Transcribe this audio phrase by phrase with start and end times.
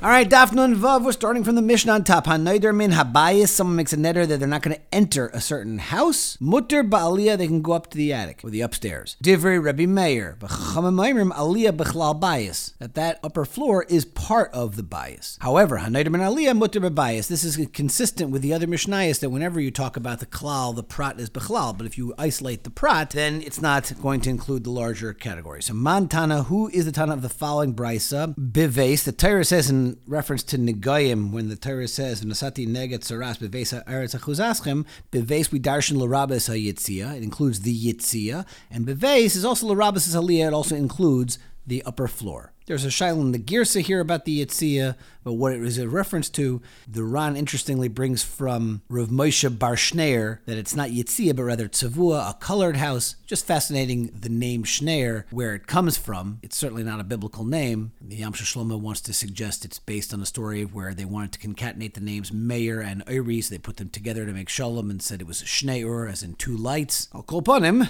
[0.00, 2.26] All right, Daf Nun Vav, we're starting from the Mishnah on top.
[2.26, 5.78] Hanaider min habayis, someone makes a netter that they're not going to enter a certain
[5.78, 6.38] house.
[6.40, 9.16] Mutter ba'aliyah, they can go up to the attic or the upstairs.
[9.20, 14.84] Divrei Rabbi Meir, b'chamamayrim aliyah b'chlal bayis, that that upper floor is part of the
[14.84, 15.36] bias.
[15.40, 19.58] However, hanaider min aliyah mutter b'bayis, this is consistent with the other Mishnayos that whenever
[19.58, 23.10] you talk about the klal, the prat is b'chlal, but if you isolate the prat,
[23.10, 25.60] then it's not going to include the larger category.
[25.60, 28.36] So Mantana, who is the Tana of the following brisa?
[28.36, 33.38] Bives, the Torah says in reference to Negayim, when the Torah says, Nasati neget saras
[33.38, 36.54] bevesa eretz achuzaschem, beves we darshan l'rabes ha
[37.14, 42.08] it includes the yitzia, and beves is also l'rabes aliyah, it also includes the upper
[42.08, 42.52] floor.
[42.68, 45.88] There's a shaila in the Girsa here about the Yitzia, but what it is a
[45.88, 51.34] reference to, the Ran interestingly brings from Rav Moshe Bar Shneir that it's not Yitzia,
[51.34, 53.16] but rather Tzavua, a colored house.
[53.26, 56.40] Just fascinating the name Shneir, where it comes from.
[56.42, 57.92] It's certainly not a biblical name.
[58.02, 61.38] The Yam Shlomo wants to suggest it's based on a story where they wanted to
[61.38, 65.00] concatenate the names Meir and Uri, so they put them together to make Shalom and
[65.00, 67.08] said it was Shneur, as in two lights.
[67.14, 67.88] I'll call upon him.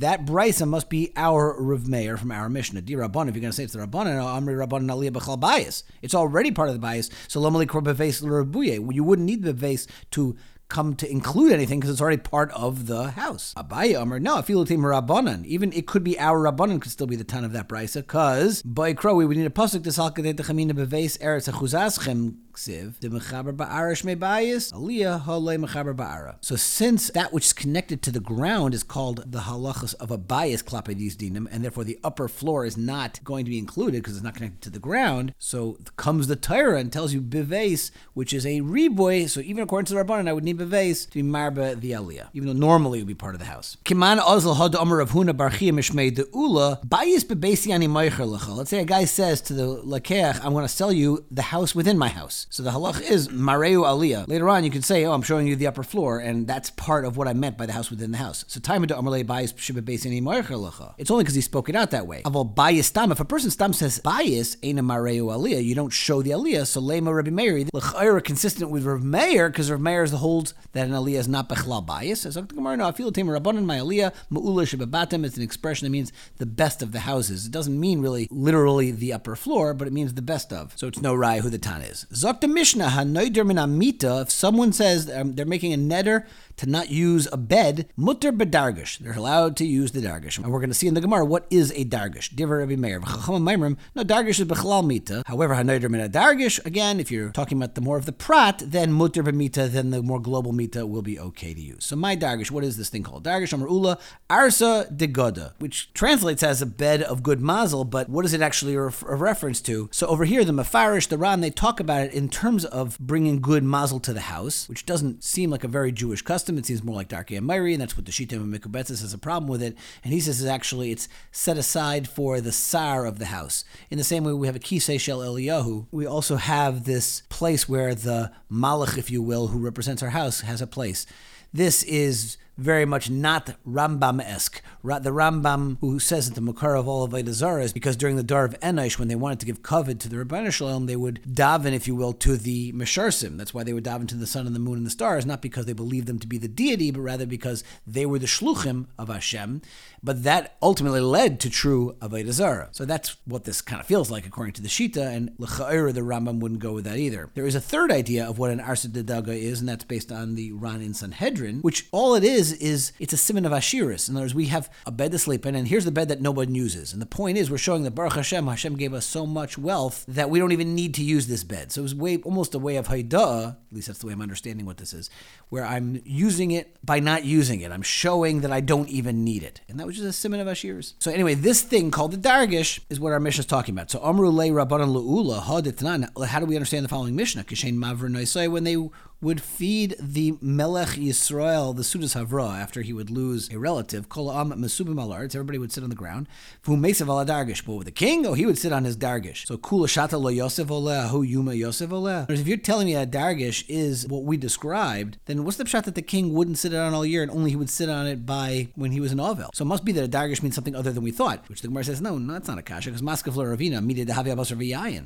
[0.00, 2.80] That brisa must be our Rav Meir from our Mishnah.
[2.80, 5.82] Dear Rabban, you're going to say it's the Rabbanan, Amri Rabbanan Aliyah B'chal Bias.
[6.00, 7.10] It's already part of the bias.
[7.26, 10.36] So Lomali Kor Beves You wouldn't need the Beves to
[10.68, 13.52] come to include anything because it's already part of the house.
[13.56, 15.44] Abaye Amr, no, Afilutim Rabbanan.
[15.44, 18.62] Even it could be our Rabbanan could still be the ton of that brisa because
[18.62, 22.98] by Crow we would need a pasuk to salkadet the chamina beves eretz achuzaschem ksiv
[23.00, 26.36] the mechaber mebayis aliyah mechaber ba'ara.
[26.40, 30.18] So since that which is connected to the ground is called the halachas of a
[30.18, 34.16] bias klapedis dinam, and therefore the upper floor is not going to be included because
[34.16, 35.34] it's not connected to the ground.
[35.38, 39.28] So comes the Torah and tells you beves, which is a reboy.
[39.28, 42.28] So even according to the Rabbanan, I would need beves to be marba the aliyah,
[42.32, 43.76] even though normally it would be part of the house.
[43.84, 48.80] Kiman ozl had amar of huna barchia mishmei de ula bias bebesi ani Let's say
[48.80, 52.08] a guy says to the lakeach, I'm going to sell you the house within my
[52.08, 52.41] house.
[52.50, 54.28] So the halach is mareu aliyah.
[54.28, 57.04] Later on, you could say, "Oh, I'm showing you the upper floor," and that's part
[57.04, 58.44] of what I meant by the house within the house.
[58.48, 62.22] So time to amalei bias It's only because he spoke it out that way.
[62.22, 63.12] Aval bias tam.
[63.12, 66.66] If a person stam says bias ain't a mareu aliyah, you don't show the aliyah.
[66.66, 70.54] So lema Rabbi Meir, l'chayra consistent with Rav Meir, because Rav Meir is the holds
[70.72, 72.26] that an aliyah is not bechlal bias.
[72.26, 75.24] As Gemara, no, I feel rabbanon my aliyah ma'ula shebabatim.
[75.24, 77.46] It's an expression that means the best of the houses.
[77.46, 80.72] It doesn't mean really literally the upper floor, but it means the best of.
[80.76, 82.06] So it's no rai who the tan is
[82.40, 86.26] the Mishnah, Hanoider min Amita, if someone says um, they're making a neder
[86.56, 88.98] to not use a bed, mutter bedargish.
[88.98, 90.38] They're allowed to use the dargish.
[90.38, 92.34] And we're going to see in the Gemara what is a dargish.
[92.34, 93.00] Diver Rabbi Meir.
[93.00, 95.22] No, dargish is bechlal mita.
[95.26, 98.92] However, hanoider min dargish, again, if you're talking about the more of the prat, then
[98.92, 101.84] mutter b'mita, then the more global mita will be okay to use.
[101.84, 103.24] So my dargish, what is this thing called?
[103.24, 103.98] Dargish Amar Ula
[104.28, 108.40] Arsa de Goda, which translates as a bed of good mazel, but what is it
[108.42, 109.88] actually a, a reference to?
[109.92, 113.40] So over here, the Mafarish, the Ran, they talk about it in terms of bringing
[113.40, 116.58] good mazel to the house, which doesn't seem like a very Jewish custom custom.
[116.58, 119.18] It seems more like Darkei Emori, and that's what the Shita and Mikubetzis has a
[119.18, 119.76] problem with it.
[120.02, 123.64] And he says is actually it's set aside for the Sar of the house.
[123.92, 127.68] In the same way we have a Kisei Shel Eliyahu, we also have this place
[127.68, 131.06] where the Malach, if you will, who represents our house, has a place.
[131.52, 134.62] This is very much not Rambam-esque.
[134.82, 138.22] The Rambam, who says that the Makar of all of Zara is because during the
[138.22, 141.22] Dar of Enosh, when they wanted to give covet to the Rabbanah Shalom, they would
[141.24, 143.36] daven, if you will, to the Mesharsim.
[143.36, 145.40] That's why they would daven to the sun and the moon and the stars, not
[145.40, 148.86] because they believed them to be the deity, but rather because they were the shluchim
[148.98, 149.62] of Hashem.
[150.02, 152.68] But that ultimately led to true Avodah Zara.
[152.72, 156.00] So that's what this kind of feels like according to the Shita, and L'cha'ira, the
[156.00, 157.30] Rambam wouldn't go with that either.
[157.34, 160.34] There is a third idea of what an Arsa Daga is, and that's based on
[160.34, 164.08] the Ran in Sanhedrin, which all it is, is it's a simon of Ashiris.
[164.08, 166.20] In other words, we have a bed to sleep in, and here's the bed that
[166.20, 166.92] nobody uses.
[166.92, 170.04] And the point is, we're showing that Baruch Hashem, Hashem gave us so much wealth
[170.08, 171.70] that we don't even need to use this bed.
[171.70, 174.22] So it was way, almost a way of Haidah, at least that's the way I'm
[174.22, 175.10] understanding what this is,
[175.50, 177.70] where I'm using it by not using it.
[177.70, 179.60] I'm showing that I don't even need it.
[179.68, 180.94] And that was just a simon of Ashiris.
[180.98, 183.90] So anyway, this thing called the Dargish is what our mission is talking about.
[183.90, 187.44] So Amru Le Rabbanan Lu'ula, how do we understand the following Mishnah?
[187.44, 188.02] Kishain Mavr
[188.50, 188.76] when they
[189.22, 194.08] would feed the Melech Yisrael, the Sudas Havra, after he would lose a relative.
[194.08, 196.26] Kol Am Mesubim Alarts, everybody would sit on the ground.
[196.66, 197.64] Mesav ala Dargish.
[197.64, 199.46] But with the king, oh, he would sit on his Dargish.
[199.46, 202.28] So Kula Shata lo Yosef Oleh, Ahu Yuma Yosef Oleh.
[202.28, 205.94] If you're telling me that Dargish is what we described, then what's the shot that
[205.94, 208.68] the king wouldn't sit on all year and only he would sit on it by
[208.74, 209.50] when he was in Ovel?
[209.54, 211.68] So it must be that a Dargish means something other than we thought, which the
[211.68, 214.52] Gemara says, no, no that's not a kasha, because Maskav Ravina, Midi de Havia Basar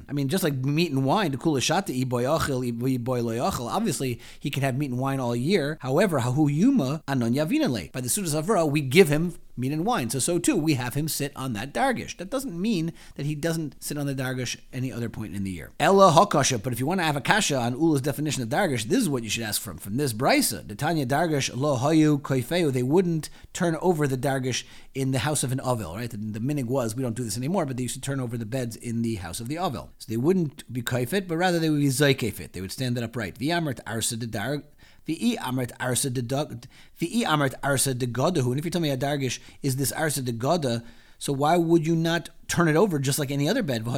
[0.09, 4.06] I mean, just like meat and wine, Kula Shata, Iboy Ochel, Iboy Loyachel, obviously
[4.41, 5.79] he can have meat meat and wine all year.
[5.81, 7.91] However, hahu yuma anon yavinale.
[7.93, 10.11] By the Sudas Avra, we give him meat and wine.
[10.11, 12.17] So, so too, we have him sit on that dargish.
[12.19, 15.51] That doesn't mean that he doesn't sit on the dargish any other point in the
[15.51, 15.73] year.
[15.81, 18.85] Ella hakasha, but if you want to have a kasha on Ula's definition of dargish,
[18.85, 19.79] this is what you should ask from.
[19.79, 24.65] From this brisa, the Tanya dargish lo hayu koifeu, they wouldn't turn over the dargish
[24.95, 26.11] in the house of an avil, right?
[26.11, 28.37] The, the minig was, we don't do this anymore, but they used to turn over
[28.37, 29.91] the beds in the house of the avil.
[29.99, 32.53] So they wouldn't be kaifit, but rather they would be zaykefit.
[32.53, 33.39] They would stand it upright.
[33.57, 34.65] Amrit arsa de darg,
[35.09, 36.23] V'i amrit arsa de
[37.01, 38.51] V'i amrit arsa de.
[38.51, 40.83] And if you tell me a dargish is this arsa de goda,
[41.19, 43.85] so why would you not turn it over just like any other bed.
[43.87, 43.93] So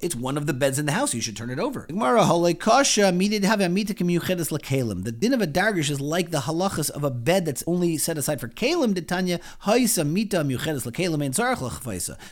[0.00, 1.14] it's one of the beds in the house.
[1.14, 1.86] You should turn it over.
[1.88, 1.94] The
[5.18, 8.40] din of a dargish is like the halachas of a bed that's only set aside
[8.40, 8.92] for kalim.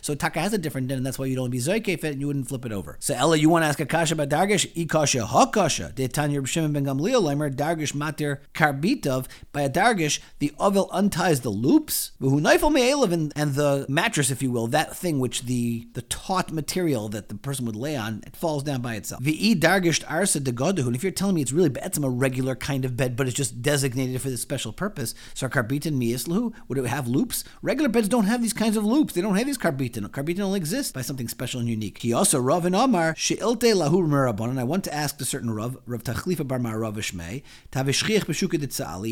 [0.01, 2.27] So taka has a different din, and that's why you'd only be zoykefet and you
[2.27, 2.97] wouldn't flip it over.
[2.99, 4.71] So Ella, you want to ask a kasha about dargish?
[4.73, 5.93] Ikasha hakasha.
[5.95, 9.27] De Tanya Shimon ben Gamliel Leimer dargish matir karbitov.
[9.51, 14.95] By a dargish, the ovel unties the loops, and the mattress, if you will, that
[14.95, 18.81] thing which the the taut material that the person would lay on, it falls down
[18.81, 19.21] by itself.
[19.23, 20.93] V'i dargisht arsa degoduhu.
[20.95, 23.61] If you're telling me it's really betzim a regular kind of bed, but it's just
[23.61, 27.43] designated for this special purpose, so karbitin miyislahu, would it have loops?
[27.61, 29.13] Regular beds don't have these kinds of loops.
[29.13, 30.07] They don't have these karbitin.
[30.09, 31.99] Karbitin only exists by something special and unique.
[31.99, 34.57] He also Rav and Amar she'ilte lahu merabon.
[34.57, 37.43] I want to ask a certain Rav, Rav Tachlifa bar Rav Ishmei,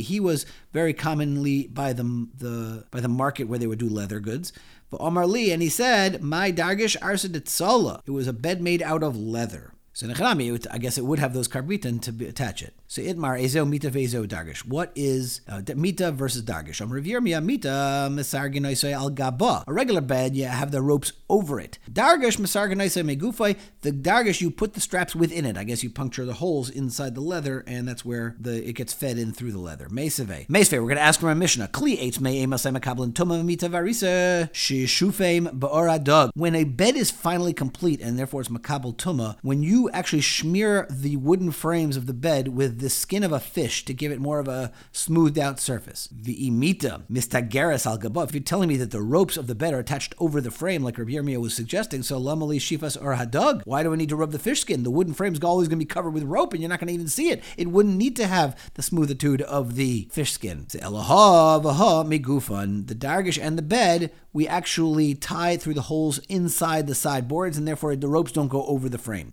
[0.03, 4.19] He was very commonly by the the by the market where they would do leather
[4.19, 4.51] goods.
[4.89, 9.01] But Omar Lee, and he said, "My dargish arsa It was a bed made out
[9.01, 9.71] of leather.
[9.93, 12.73] So Nechanami, I guess it would have those karbitan to attach it.
[12.91, 14.65] So Itmar Ezo Mita Vezo Dargish.
[14.65, 16.81] What is uh, Mita versus Dargish?
[16.81, 19.63] Um Revirmia Mita Mesarginoisai Al Gaba.
[19.67, 21.77] A regular bed, you have the ropes over it.
[21.87, 23.57] Dargish Mesarginoisai Megufai.
[23.81, 25.55] The Dargish, you put the straps within it.
[25.55, 28.91] I guess you puncture the holes inside the leather, and that's where the it gets
[28.91, 29.87] fed in through the leather.
[29.89, 30.47] Meseve.
[30.47, 31.67] Meseve, we're going to ask from our Mishnah.
[31.67, 36.31] Kli Eitz Me Makablin Tuma Mita Varisa Shishufeim Ba'ora Dog.
[36.33, 40.87] When a bed is finally complete, and therefore it's Makabel Tuma, when you actually smear
[40.89, 44.19] the wooden frames of the bed with the skin of a fish to give it
[44.19, 46.09] more of a smoothed out surface.
[46.11, 48.21] The imita, mistageres al gaba.
[48.21, 50.83] If you're telling me that the ropes of the bed are attached over the frame,
[50.83, 54.15] like Rabbi Yirmiyah was suggesting, so lamali shifas or hadug, why do I need to
[54.15, 54.83] rub the fish skin?
[54.83, 56.93] The wooden frame's always going to be covered with rope and you're not going to
[56.93, 57.43] even see it.
[57.57, 60.65] It wouldn't need to have the smoothitude of the fish skin.
[60.69, 60.79] The
[62.95, 67.95] dargish and the bed we actually tie through the holes inside the sideboards, and therefore
[67.95, 69.29] the ropes don't go over the frame.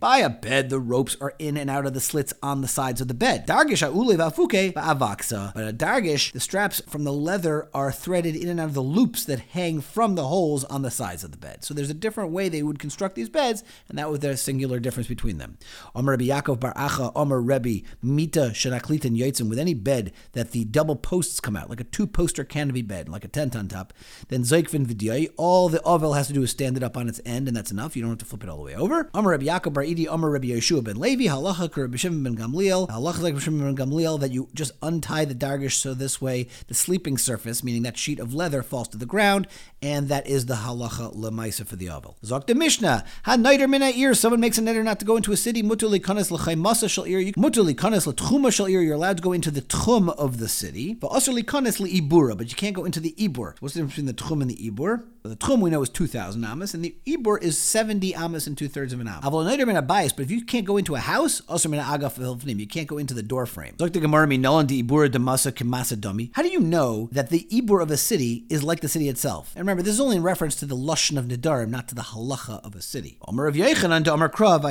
[0.00, 3.00] By a bed, the ropes are in and out of the slits on the sides
[3.00, 3.46] of the bed.
[3.46, 5.54] Dargish ha'ulev apuke avaksa.
[5.54, 8.82] But a dargish, the straps from the leather are threaded in and out of the
[8.82, 11.64] loops that hang from the holes on the sides of the bed.
[11.64, 14.80] So there's a different way they would construct these beds, and that was their singular
[14.80, 15.58] difference between them.
[15.94, 20.64] Omer Rabbi Yaakov Bar Acha, Omer Rebbe, Mita Shanaklitan Yoitzim, with any bed that the
[20.64, 23.92] double posts come out, like a two poster canopy bed, like a tent on top.
[24.28, 27.20] Then Zoikvin Vidyai, all the ovel has to do is stand it up on its
[27.24, 27.96] end, and that's enough.
[27.96, 29.10] You don't have to flip it all the way over.
[29.14, 33.20] Amar Rabbi Yaakov Bar Idi, Amar Rabbi Yeshua ben Levi, Halacha Rabbi ben Gamliel, Halacha
[33.20, 37.62] like ben Gamliel, that you just untie the dargish so this way the sleeping surface,
[37.64, 39.46] meaning that sheet of leather, falls to the ground,
[39.82, 42.16] and that is the halacha lemaisa for the ovel.
[42.24, 44.14] Zok the Mishnah, ha neider mina ear.
[44.14, 45.62] Someone makes a neder not to go into a city.
[45.62, 47.32] Mutuli kanes l'chaymasa shal ir.
[47.32, 48.80] Mutuli kanes l'tchuma shal ir.
[48.80, 50.94] You're allowed to go into the tchum of the city.
[50.94, 52.36] But asr kanes li'ibura.
[52.36, 53.54] But you can't go into the ibur.
[53.60, 55.04] What's the difference between the tchum and the ibur?
[55.22, 58.68] The tchum we know is 2,000 amas, and the ibur is 70 amas and two
[58.68, 59.20] thirds of an am.
[59.20, 60.14] Avol neider mina bias.
[60.14, 63.12] But if you can't go into a house, asr mina agaf You can't go into
[63.12, 63.74] the door frame.
[63.76, 66.30] Zok the gemara mi nolan di ibura demasa kemasa domi.
[66.34, 69.52] How do you know that the ibur of a city is like the city itself?
[69.54, 72.00] And remember, this is only in reference to the lashon of Nidarim, not to the
[72.00, 73.18] halacha of a city.
[73.28, 74.62] Omer of Yechanan to Omer Krav,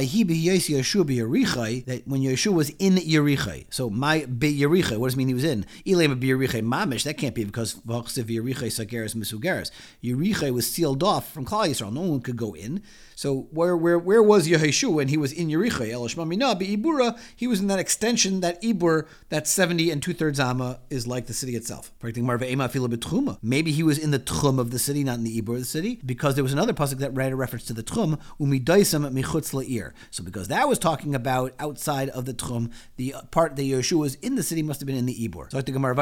[1.85, 3.65] that when Yeshua was in Yerichai.
[3.69, 5.67] So my be Yerichai, what does it mean he was in?
[5.85, 9.69] Ilema be Yerichai mamish, that can't be because Vachsiv Yerichai Sageres Misugeres.
[10.03, 12.81] Yerichai was sealed off from Klal Yisrael, no one could go in.
[13.19, 15.91] So where where where was Yeheshu when he was in Yericha?
[15.91, 20.79] Elishmamina Ibura, he was in that extension, that Ibur, that 70 and two thirds Amma
[20.89, 21.91] is like the city itself.
[22.01, 25.65] Maybe he was in the Tchum of the city, not in the Ibur of the
[25.65, 29.53] city, because there was another pasuk that read a reference to the Tchum, Umidaisam michutz
[29.53, 29.91] la'ir.
[30.11, 34.15] So because that was talking about outside of the Tchum, the part that Yeshua was
[34.15, 35.51] in the city must have been in the Ibur.
[35.51, 35.93] So the Gemara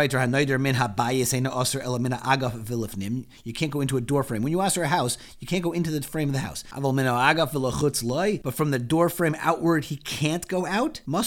[3.00, 4.43] min You can't go into a door frame.
[4.43, 6.63] When you ask for a house, you can't go into the frame of the house.
[6.72, 6.81] But
[8.53, 11.01] from the door frame outward, he can't go out.
[11.07, 11.22] Min.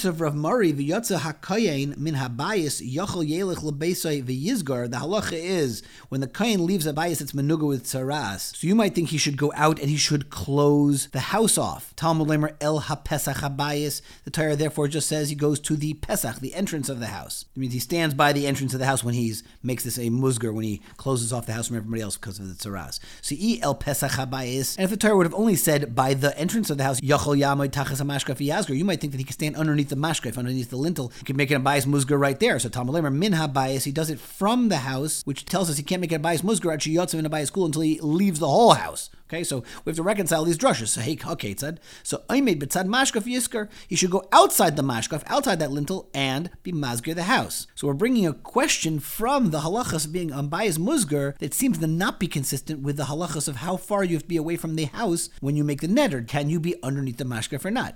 [4.90, 8.57] The halacha is when the kayin leaves a bayis, it's menuga with tzaras.
[8.57, 11.95] So you might think he should go out and he should close the house off.
[11.97, 14.02] Talmud lemer el hapesach habayis.
[14.25, 17.45] The Torah therefore just says he goes to the pesach, the entrance of the house.
[17.54, 20.11] It means he stands by the entrance of the house when he makes this a
[20.11, 22.90] musgar when he closes off the house from everybody else because of the tzaras.
[23.21, 24.77] So el pesach habayis.
[24.77, 27.39] And if the Torah would have only said by the entrance of the house yachol
[27.39, 30.77] yamoy tachas hamashkaf you might think that he could stand underneath the mashkaf, underneath the
[30.77, 31.13] lintel.
[31.19, 32.59] He could make it a bayis musgar right there.
[32.59, 33.85] So Talmud lemer min habayis.
[33.85, 36.43] He does it from the house, which tells us he can't make it a bayis
[36.43, 39.11] musgar at shiyotzav in a bayis school until he leaves the whole house.
[39.29, 40.89] Okay, so we have to reconcile these drushes.
[40.89, 41.55] So hey, okay.
[42.03, 43.69] So I made betzad mashkaf yisker.
[43.87, 47.69] He should go outside the mashkaf, outside that lintel, and be mazgir the house.
[47.77, 51.87] So we're bringing a question from the halachas being on bayis musgar that seems to
[51.87, 54.77] not be consistent with the halachas of how far you have to be away from
[54.77, 56.27] the house when you make the neder.
[56.27, 57.95] Can you be underneath the mashkaf or not?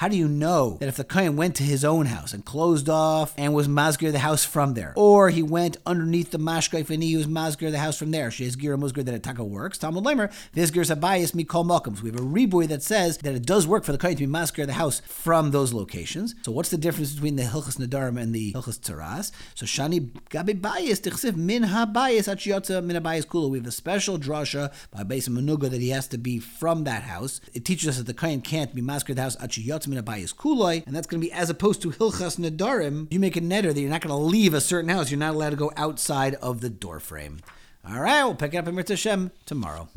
[0.00, 2.88] How do you know that if the kohen went to his own house and closed
[2.88, 7.02] off and was mazgir the house from there, or he went underneath the mashkaf and
[7.02, 9.78] he used mazgir the house from there, she has gira musgir that ataka works.
[9.78, 12.02] Talmud Leimer, visgir sabayis mikol malkums.
[12.02, 14.32] We have a rebuy that says that it does work for the kohen to be
[14.32, 16.34] mazgir the house from those locations.
[16.42, 19.32] So what's the difference between the hilchas nadarim and the hilchas tzaras?
[19.54, 23.48] So shani gabi bayis tichsiv min ha bayis achiyotza min bayis kula.
[23.48, 27.02] We have a special drasha by Beis Menuga that he has to be from that
[27.02, 27.40] house.
[27.54, 30.86] It teaches us that the kohen can't be mazgir the house achiyotza min bayis kuloi,
[30.86, 33.10] and that's going to be as opposed to hilchas nedarim.
[33.10, 35.10] You make a netter that you're not going to leave a certain house.
[35.10, 37.40] You're not allowed to go outside of the door frame.
[37.88, 39.88] All right, we'll pick it up in Mitzvah Shem tomorrow.